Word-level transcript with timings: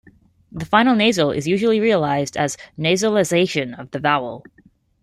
The 0.51 0.65
final 0.65 0.95
nasal 0.95 1.29
is 1.29 1.47
usually 1.47 1.79
realised 1.79 2.35
as 2.35 2.57
nasalisation 2.75 3.77
of 3.79 3.91
the 3.91 3.99
vowel. 3.99 4.43